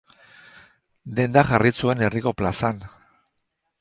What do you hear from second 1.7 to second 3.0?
zuen herriko plazan.